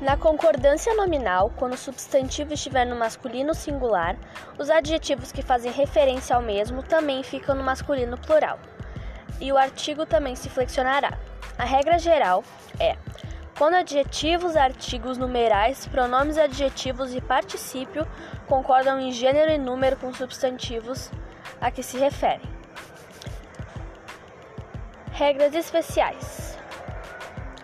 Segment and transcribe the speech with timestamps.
[0.00, 4.16] Na concordância nominal, quando o substantivo estiver no masculino singular,
[4.58, 8.58] os adjetivos que fazem referência ao mesmo também ficam no masculino plural.
[9.38, 11.18] E o artigo também se flexionará.
[11.58, 12.42] A regra geral
[12.78, 12.96] é:
[13.58, 18.08] quando adjetivos, artigos, numerais, pronomes adjetivos e particípio
[18.46, 21.10] concordam em gênero e número com substantivos
[21.60, 22.48] a que se referem.
[25.12, 26.39] Regras especiais.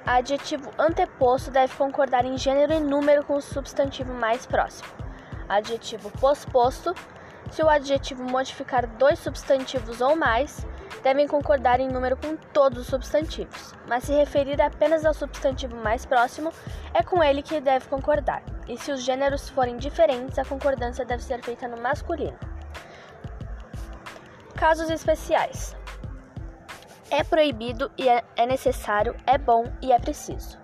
[0.06, 4.88] Adjetivo anteposto deve concordar em gênero e número com o substantivo mais próximo.
[5.48, 6.94] Adjetivo posposto,
[7.50, 10.64] se o adjetivo modificar dois substantivos ou mais,
[11.02, 16.06] devem concordar em número com todos os substantivos, mas se referir apenas ao substantivo mais
[16.06, 16.52] próximo,
[16.94, 18.44] é com ele que deve concordar.
[18.68, 22.38] E se os gêneros forem diferentes, a concordância deve ser feita no masculino.
[24.54, 25.76] Casos especiais.
[27.10, 30.58] É proibido e é, é necessário, é bom e é preciso.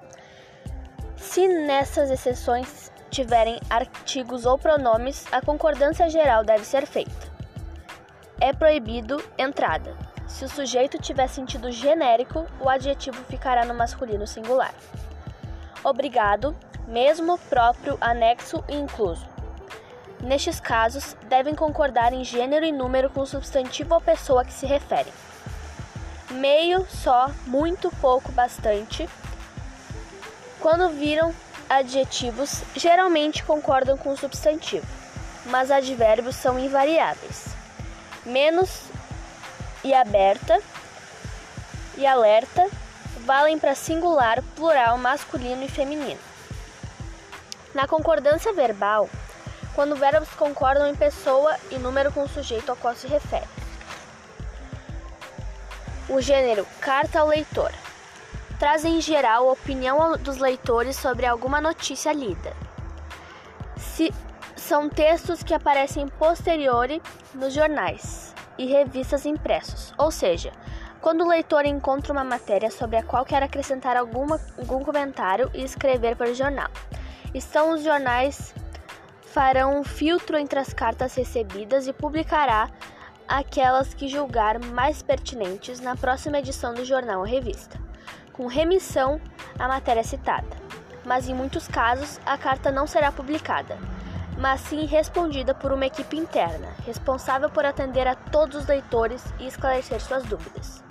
[1.17, 7.31] Se nessas exceções tiverem artigos ou pronomes, a concordância geral deve ser feita.
[8.41, 9.97] É proibido entrada.
[10.27, 14.75] Se o sujeito tiver sentido genérico, o adjetivo ficará no masculino singular.
[15.85, 16.57] Obrigado,
[16.89, 19.29] mesmo, próprio, anexo e incluso.
[20.21, 24.67] Nestes casos, devem concordar em gênero e número com o substantivo ou pessoa que se
[24.67, 25.13] referem
[26.33, 29.09] meio, só, muito, pouco, bastante.
[30.61, 31.35] Quando viram
[31.69, 34.87] adjetivos, geralmente concordam com o substantivo,
[35.47, 37.47] mas advérbios são invariáveis.
[38.25, 38.85] Menos
[39.83, 40.61] e aberta
[41.97, 42.69] e alerta
[43.25, 46.21] valem para singular, plural, masculino e feminino.
[47.75, 49.09] Na concordância verbal,
[49.75, 53.62] quando verbos concordam em pessoa e número com o sujeito ao qual se refere.
[56.13, 57.73] O gênero carta ao leitor
[58.59, 62.53] traz em geral a opinião dos leitores sobre alguma notícia lida.
[63.79, 64.13] Se
[64.55, 67.01] são textos que aparecem posteriori
[67.35, 70.53] nos jornais e revistas impressos, ou seja,
[71.01, 75.65] quando o leitor encontra uma matéria sobre a qual quer acrescentar alguma, algum comentário e
[75.65, 76.69] escrever para o jornal.
[77.33, 78.55] Estão os jornais
[79.33, 82.69] farão um filtro entre as cartas recebidas e publicará
[83.33, 87.81] aquelas que julgar mais pertinentes na próxima edição do jornal ou revista,
[88.31, 89.19] com remissão
[89.59, 90.55] à matéria citada.
[91.03, 93.79] Mas em muitos casos, a carta não será publicada,
[94.37, 99.47] mas sim respondida por uma equipe interna, responsável por atender a todos os leitores e
[99.47, 100.82] esclarecer suas dúvidas.